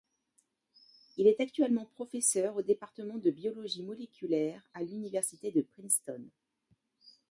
[1.17, 6.27] Il est actuellement professeur au département de biologie moléculaire à l'Université de Princeton.